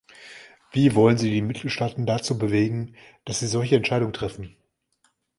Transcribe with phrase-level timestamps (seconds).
[0.71, 4.55] Wie wollen Sie die Mitgliedstaaten dazu bewegen, dass sie solche Entscheidungen treffen?